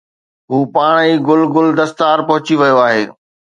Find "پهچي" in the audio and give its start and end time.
2.27-2.55